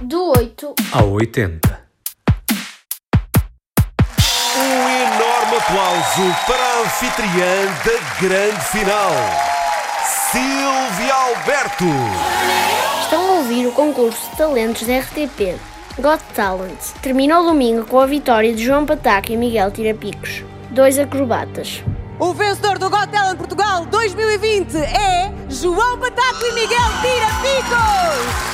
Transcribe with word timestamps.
Do 0.00 0.30
8 0.30 0.74
ao 0.92 1.10
80. 1.10 1.80
Um 4.56 4.88
enorme 4.88 5.56
aplauso 5.56 6.36
para 6.46 6.62
a 6.62 6.80
anfitriã 6.82 7.64
da 7.84 8.20
grande 8.20 8.64
final, 8.66 9.10
Silvia 10.30 11.14
Alberto. 11.14 11.84
estão 13.02 13.20
a 13.20 13.32
ouvir 13.38 13.66
o 13.66 13.72
concurso 13.72 14.30
de 14.30 14.36
talentos 14.36 14.86
da 14.86 15.00
RTP. 15.00 15.58
Got 15.98 16.22
Talent. 16.32 16.78
Terminou 17.02 17.42
domingo 17.42 17.84
com 17.84 17.98
a 17.98 18.06
vitória 18.06 18.54
de 18.54 18.64
João 18.64 18.86
Pataca 18.86 19.32
e 19.32 19.36
Miguel 19.36 19.72
Tirapicos, 19.72 20.44
dois 20.70 20.96
acrobatas. 20.96 21.82
O 22.20 22.32
vencedor 22.32 22.78
do 22.78 22.88
Got 22.88 23.08
Talent 23.08 23.36
Portugal 23.36 23.84
2020 23.86 24.76
é 24.76 25.32
João 25.48 25.98
Pataco 25.98 26.44
e 26.44 26.52
Miguel 26.52 26.88
Tira 27.02 27.26
Picos! 27.42 28.47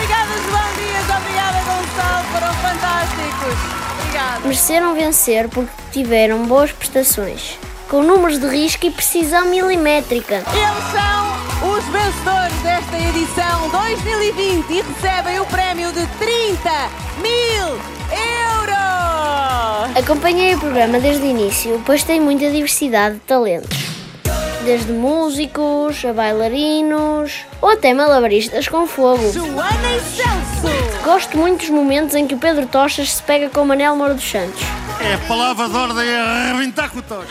Obrigada, 0.00 0.32
João 0.32 0.72
Dias, 0.76 1.04
obrigada, 1.14 1.58
Gonçalo, 1.58 2.24
foram 2.32 2.54
fantásticos. 2.54 3.54
Obrigada. 3.98 4.40
Mereceram 4.40 4.94
vencer 4.94 5.48
porque 5.50 5.70
tiveram 5.92 6.46
boas 6.46 6.72
prestações, 6.72 7.58
com 7.90 8.02
números 8.02 8.38
de 8.38 8.48
risco 8.48 8.86
e 8.86 8.90
precisão 8.90 9.44
milimétrica. 9.44 10.36
Eles 10.54 10.84
são 10.90 11.70
os 11.70 11.84
vencedores 11.84 12.56
desta 12.62 12.96
edição 12.96 13.68
2020 13.68 14.70
e 14.70 14.80
recebem 14.80 15.38
o 15.38 15.44
prémio 15.44 15.92
de 15.92 16.06
30 16.06 16.70
mil 17.20 17.66
euros! 18.56 19.96
Acompanhei 20.02 20.54
o 20.54 20.58
programa 20.58 20.98
desde 20.98 21.26
o 21.26 21.26
início, 21.26 21.82
pois 21.84 22.02
tem 22.04 22.18
muita 22.20 22.50
diversidade 22.50 23.16
de 23.16 23.20
talentos. 23.20 23.79
Desde 24.64 24.92
músicos, 24.92 26.04
a 26.04 26.12
bailarinos 26.12 27.44
ou 27.62 27.70
até 27.70 27.94
malabaristas 27.94 28.68
com 28.68 28.86
fogo. 28.86 29.22
E! 29.22 31.04
Gosto 31.04 31.36
muito 31.38 31.60
dos 31.60 31.70
momentos 31.70 32.14
em 32.14 32.26
que 32.26 32.34
o 32.34 32.38
Pedro 32.38 32.66
Tochas 32.66 33.14
se 33.14 33.22
pega 33.22 33.48
com 33.48 33.62
o 33.62 33.66
Manel 33.66 33.96
Moura 33.96 34.14
dos 34.14 34.30
Santos. 34.30 34.60
É 35.00 35.14
a 35.14 35.18
palavra 35.26 35.68
de 35.68 35.76
ordem 35.76 36.06
é 36.06 36.20
arrebentar 36.20 36.90
com 36.90 36.98
o 36.98 37.02
toque. 37.02 37.26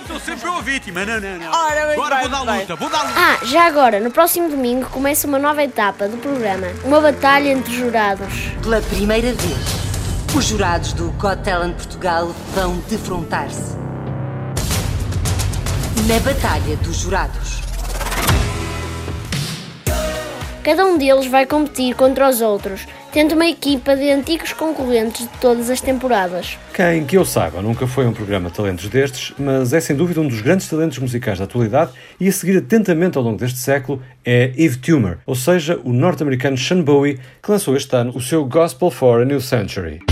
Estou 0.00 0.20
sempre 0.20 0.48
a 0.48 0.60
vítima, 0.60 1.04
não, 1.04 1.20
não, 1.20 1.38
não. 1.38 1.50
Ora, 1.50 1.92
Agora 1.92 2.16
bem, 2.16 2.28
vou 2.28 2.44
dar 2.44 2.58
luta, 2.58 2.76
vou 2.76 2.88
dar 2.88 3.02
luta. 3.02 3.14
Ah, 3.16 3.38
já 3.44 3.66
agora, 3.66 3.98
no 3.98 4.10
próximo 4.10 4.48
domingo 4.48 4.88
começa 4.90 5.26
uma 5.26 5.38
nova 5.38 5.62
etapa 5.64 6.06
do 6.06 6.16
programa. 6.18 6.68
Uma 6.84 7.00
batalha 7.00 7.48
entre 7.50 7.72
jurados. 7.72 8.32
Pela 8.62 8.80
primeira 8.82 9.32
vez, 9.32 10.36
os 10.36 10.44
jurados 10.44 10.92
do 10.92 11.10
Got 11.12 11.42
Talent 11.42 11.74
Portugal 11.74 12.32
vão 12.54 12.76
defrontar-se. 12.88 13.81
Na 16.12 16.18
Batalha 16.18 16.76
dos 16.76 16.98
Jurados. 16.98 17.62
Cada 20.62 20.84
um 20.84 20.98
deles 20.98 21.26
vai 21.26 21.46
competir 21.46 21.94
contra 21.94 22.28
os 22.28 22.42
outros, 22.42 22.86
tendo 23.10 23.34
uma 23.34 23.46
equipa 23.46 23.96
de 23.96 24.10
antigos 24.10 24.52
concorrentes 24.52 25.22
de 25.22 25.38
todas 25.40 25.70
as 25.70 25.80
temporadas. 25.80 26.58
Quem, 26.74 27.06
que 27.06 27.16
eu 27.16 27.24
saiba, 27.24 27.62
nunca 27.62 27.86
foi 27.86 28.06
um 28.06 28.12
programa 28.12 28.50
de 28.50 28.56
talentos 28.56 28.90
destes, 28.90 29.32
mas 29.38 29.72
é 29.72 29.80
sem 29.80 29.96
dúvida 29.96 30.20
um 30.20 30.28
dos 30.28 30.42
grandes 30.42 30.68
talentos 30.68 30.98
musicais 30.98 31.38
da 31.38 31.46
atualidade 31.46 31.92
e 32.20 32.28
a 32.28 32.32
seguir 32.32 32.58
atentamente 32.58 33.16
ao 33.16 33.24
longo 33.24 33.38
deste 33.38 33.58
século 33.58 34.02
é 34.22 34.52
Eve 34.54 34.76
Tumor, 34.76 35.16
ou 35.24 35.34
seja, 35.34 35.80
o 35.82 35.94
norte-americano 35.94 36.58
Sean 36.58 36.82
Bowie, 36.82 37.18
que 37.42 37.50
lançou 37.50 37.74
este 37.74 37.96
ano 37.96 38.12
o 38.14 38.20
seu 38.20 38.44
Gospel 38.44 38.90
for 38.90 39.22
a 39.22 39.24
New 39.24 39.40
Century. 39.40 40.11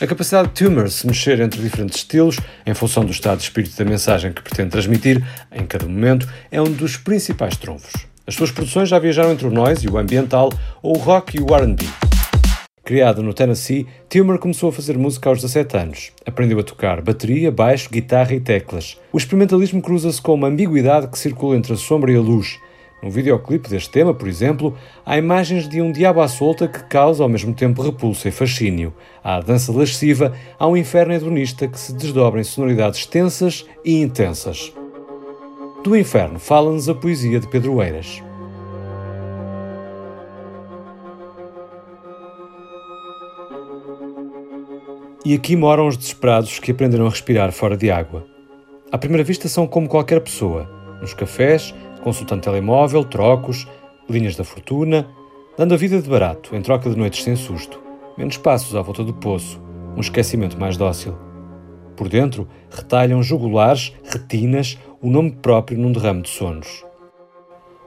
A 0.00 0.06
capacidade 0.06 0.50
de 0.50 0.54
Tumor 0.54 0.88
se 0.90 1.04
mexer 1.08 1.40
entre 1.40 1.60
diferentes 1.60 1.96
estilos, 1.96 2.38
em 2.64 2.72
função 2.72 3.04
do 3.04 3.10
estado 3.10 3.38
de 3.38 3.42
espírito 3.42 3.76
da 3.76 3.84
mensagem 3.84 4.32
que 4.32 4.40
pretende 4.40 4.70
transmitir, 4.70 5.20
em 5.50 5.66
cada 5.66 5.86
momento, 5.86 6.28
é 6.52 6.62
um 6.62 6.70
dos 6.70 6.96
principais 6.96 7.56
trunfos. 7.56 8.06
As 8.24 8.36
suas 8.36 8.52
produções 8.52 8.88
já 8.88 8.96
viajaram 9.00 9.32
entre 9.32 9.48
o 9.48 9.50
noise 9.50 9.84
e 9.84 9.90
o 9.90 9.98
ambiental, 9.98 10.52
ou 10.80 10.96
o 10.96 11.00
rock 11.00 11.36
e 11.36 11.40
o 11.40 11.52
R&B. 11.52 11.84
Criado 12.84 13.24
no 13.24 13.34
Tennessee, 13.34 13.88
Tumor 14.08 14.38
começou 14.38 14.68
a 14.68 14.72
fazer 14.72 14.96
música 14.96 15.30
aos 15.30 15.40
17 15.40 15.76
anos. 15.76 16.12
Aprendeu 16.24 16.60
a 16.60 16.62
tocar 16.62 17.02
bateria, 17.02 17.50
baixo, 17.50 17.90
guitarra 17.90 18.34
e 18.34 18.40
teclas. 18.40 18.96
O 19.12 19.18
experimentalismo 19.18 19.82
cruza-se 19.82 20.22
com 20.22 20.34
uma 20.34 20.46
ambiguidade 20.46 21.08
que 21.08 21.18
circula 21.18 21.56
entre 21.56 21.72
a 21.72 21.76
sombra 21.76 22.12
e 22.12 22.16
a 22.16 22.20
luz. 22.20 22.60
No 23.02 23.10
videoclipe 23.10 23.68
deste 23.68 23.90
tema, 23.90 24.12
por 24.12 24.26
exemplo, 24.26 24.76
há 25.06 25.16
imagens 25.16 25.68
de 25.68 25.80
um 25.80 25.92
diabo 25.92 26.20
à 26.20 26.26
solta 26.26 26.66
que 26.66 26.82
causa 26.84 27.22
ao 27.22 27.28
mesmo 27.28 27.54
tempo 27.54 27.82
repulsa 27.82 28.28
e 28.28 28.32
fascínio. 28.32 28.92
Há 29.22 29.36
a 29.36 29.40
dança 29.40 29.72
lasciva, 29.72 30.32
há 30.58 30.66
um 30.66 30.76
inferno 30.76 31.14
hedonista 31.14 31.68
que 31.68 31.78
se 31.78 31.94
desdobra 31.94 32.40
em 32.40 32.44
sonoridades 32.44 33.06
tensas 33.06 33.64
e 33.84 34.00
intensas. 34.02 34.72
Do 35.84 35.96
inferno 35.96 36.40
fala-nos 36.40 36.88
a 36.88 36.94
poesia 36.94 37.38
de 37.38 37.46
Pedro 37.46 37.80
Eiras. 37.80 38.20
E 45.24 45.34
aqui 45.34 45.54
moram 45.54 45.86
os 45.86 45.96
desesperados 45.96 46.58
que 46.58 46.72
aprenderam 46.72 47.06
a 47.06 47.10
respirar 47.10 47.52
fora 47.52 47.76
de 47.76 47.90
água. 47.90 48.26
À 48.90 48.98
primeira 48.98 49.22
vista 49.22 49.46
são 49.46 49.66
como 49.66 49.88
qualquer 49.88 50.20
pessoa. 50.20 50.68
Nos 51.00 51.14
cafés, 51.14 51.74
consultando 52.00 52.42
telemóvel, 52.42 53.04
trocos, 53.04 53.66
linhas 54.08 54.36
da 54.36 54.44
fortuna, 54.44 55.08
dando 55.56 55.74
a 55.74 55.76
vida 55.76 56.00
de 56.00 56.08
barato 56.08 56.54
em 56.54 56.62
troca 56.62 56.88
de 56.88 56.96
noites 56.96 57.22
sem 57.22 57.36
susto, 57.36 57.80
menos 58.16 58.36
passos 58.36 58.74
à 58.74 58.82
volta 58.82 59.02
do 59.02 59.12
poço, 59.12 59.60
um 59.96 60.00
esquecimento 60.00 60.58
mais 60.58 60.76
dócil. 60.76 61.16
Por 61.96 62.08
dentro, 62.08 62.48
retalham 62.70 63.22
jugulares, 63.22 63.92
retinas, 64.04 64.78
o 65.02 65.10
nome 65.10 65.32
próprio 65.32 65.78
num 65.78 65.90
derrame 65.90 66.22
de 66.22 66.28
sonos. 66.28 66.84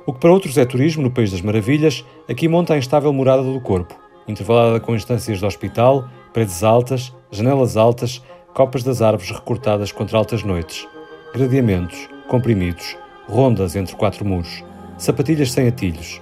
O 0.05 0.13
que 0.13 0.19
para 0.19 0.33
outros 0.33 0.57
é 0.57 0.65
turismo 0.65 1.03
no 1.03 1.11
País 1.11 1.31
das 1.31 1.41
Maravilhas, 1.41 2.03
aqui 2.29 2.47
monta 2.47 2.73
a 2.73 2.77
instável 2.77 3.13
morada 3.13 3.43
do 3.43 3.61
corpo, 3.61 3.97
intervalada 4.27 4.79
com 4.79 4.95
instâncias 4.95 5.39
de 5.39 5.45
hospital, 5.45 6.09
paredes 6.33 6.63
altas, 6.63 7.13
janelas 7.31 7.77
altas, 7.77 8.21
copas 8.53 8.83
das 8.83 9.01
árvores 9.01 9.31
recortadas 9.31 9.91
contra 9.91 10.17
altas 10.17 10.43
noites, 10.43 10.87
gradeamentos, 11.33 12.09
comprimidos, 12.27 12.97
rondas 13.31 13.77
entre 13.77 13.95
quatro 13.95 14.25
muros, 14.25 14.61
sapatilhas 14.97 15.53
sem 15.53 15.65
atilhos. 15.67 16.21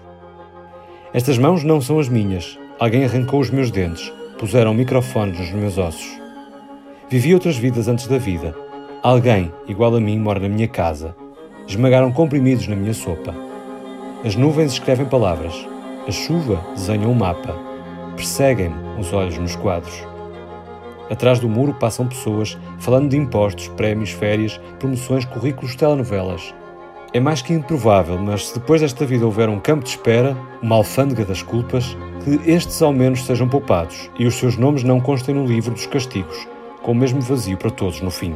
Estas 1.12 1.40
mãos 1.40 1.64
não 1.64 1.82
são 1.82 2.00
as 2.00 2.08
minhas. 2.08 2.58
Alguém 2.80 3.04
arrancou 3.04 3.40
os 3.40 3.50
meus 3.50 3.72
dentes, 3.72 4.14
puseram 4.38 4.76
microfones 4.76 5.40
nos 5.40 5.52
meus 5.52 5.78
ossos. 5.80 6.20
Vivi 7.10 7.34
outras 7.34 7.58
vidas 7.58 7.88
antes 7.88 8.06
da 8.06 8.20
vida. 8.20 8.56
Alguém, 9.02 9.52
igual 9.68 9.96
a 9.96 10.00
mim, 10.00 10.20
mora 10.20 10.40
na 10.40 10.48
minha 10.48 10.68
casa. 10.68 11.16
Esmagaram 11.68 12.12
comprimidos 12.12 12.68
na 12.68 12.76
minha 12.76 12.94
sopa. 12.94 13.34
As 14.24 14.36
nuvens 14.36 14.74
escrevem 14.74 15.08
palavras. 15.08 15.68
A 16.08 16.12
chuva 16.12 16.64
desenha 16.76 17.08
um 17.08 17.14
mapa. 17.16 17.56
perseguem-me 18.16 19.00
os 19.00 19.12
olhos 19.14 19.38
nos 19.38 19.56
quadros. 19.56 20.06
Atrás 21.10 21.40
do 21.40 21.50
muro 21.50 21.74
passam 21.74 22.08
pessoas 22.08 22.56
falando 22.78 23.10
de 23.10 23.18
impostos, 23.18 23.68
prémios, 23.70 24.12
férias, 24.12 24.62
promoções, 24.78 25.26
currículos, 25.26 25.76
telenovelas. 25.76 26.54
É 27.12 27.20
mais 27.20 27.42
que 27.42 27.54
improvável, 27.54 28.20
mas 28.20 28.50
se 28.50 28.60
depois 28.60 28.82
desta 28.82 29.04
vida 29.04 29.26
houver 29.26 29.50
um 29.50 29.60
campo 29.60 29.84
de 29.84 29.90
espera, 29.90 30.38
uma 30.62 30.76
alfândega 30.76 31.26
das 31.26 31.42
culpas, 31.42 31.98
que 32.24 32.40
estes 32.50 32.80
ao 32.84 32.94
menos 32.94 33.26
sejam 33.26 33.50
poupados 33.50 34.12
e 34.20 34.28
os 34.28 34.36
seus 34.36 34.56
nomes 34.56 34.84
não 34.84 35.02
constem 35.02 35.34
no 35.34 35.44
livro 35.44 35.74
dos 35.74 35.88
castigos, 35.88 36.48
com 36.84 36.92
o 36.92 36.96
mesmo 36.96 37.20
vazio 37.20 37.58
para 37.58 37.72
todos 37.72 38.00
no 38.02 38.12
fim. 38.12 38.36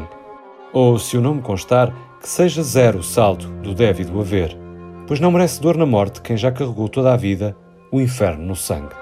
Ou, 0.72 0.98
se 0.98 1.16
o 1.16 1.22
nome 1.22 1.44
constar, 1.44 1.94
que 2.20 2.28
seja 2.28 2.64
zero 2.64 3.00
o 3.00 3.04
saldo 3.04 3.46
do 3.62 3.76
deve 3.76 4.06
do 4.06 4.20
haver, 4.20 4.58
pois 5.06 5.20
não 5.20 5.32
merece 5.32 5.62
dor 5.62 5.78
na 5.78 5.86
morte 5.86 6.22
quem 6.22 6.36
já 6.36 6.52
carregou 6.52 6.90
toda 6.90 7.14
a 7.14 7.18
vida 7.18 7.56
o 7.92 8.02
inferno 8.02 8.44
no 8.44 8.56
sangue. 8.56 8.96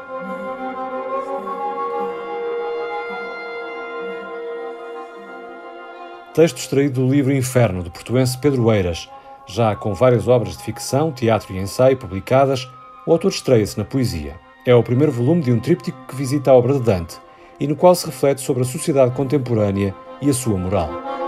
Texto 6.34 6.58
extraído 6.58 7.06
do 7.06 7.10
livro 7.10 7.34
Inferno, 7.34 7.84
do 7.84 7.92
portuense 7.92 8.38
Pedro 8.38 8.72
Eiras, 8.72 9.10
já 9.46 9.76
com 9.76 9.94
várias 9.94 10.28
obras 10.28 10.58
de 10.58 10.64
ficção, 10.64 11.12
teatro 11.12 11.54
e 11.54 11.58
ensaio 11.58 11.98
publicadas, 11.98 12.70
o 13.06 13.12
autor 13.12 13.30
estreia-se 13.30 13.78
na 13.78 13.86
poesia. 13.86 14.40
É 14.66 14.76
o 14.76 14.84
primeiro 14.84 15.12
volume 15.12 15.42
de 15.42 15.52
um 15.52 15.60
tríptico 15.60 15.98
que 16.08 16.16
visita 16.16 16.52
a 16.52 16.54
obra 16.54 16.74
de 16.74 16.82
Dante 16.82 17.18
e 17.60 17.68
no 17.68 17.76
qual 17.76 17.96
se 17.96 18.06
reflete 18.06 18.42
sobre 18.42 18.64
a 18.64 18.66
sociedade 18.66 19.16
contemporânea 19.16 19.94
e 20.22 20.30
a 20.30 20.34
sua 20.34 20.58
moral. 20.58 21.21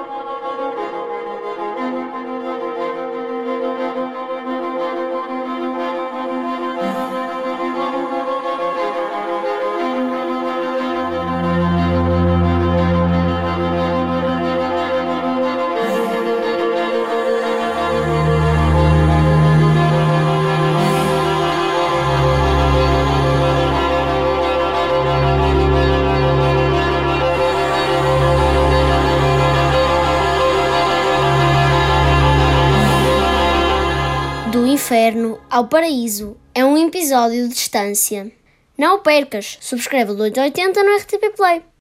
Inferno 34.94 35.42
ao 35.50 35.68
paraíso 35.68 36.38
é 36.54 36.64
um 36.64 36.78
episódio 36.78 37.48
de 37.48 37.56
distância. 37.56 38.32
Não 38.78 38.98
o 38.98 39.00
percas, 39.00 39.58
subscreva 39.60 40.14
o 40.14 40.22
880 40.22 40.84
no 40.84 40.96
RTP 40.98 41.36
Play. 41.36 41.64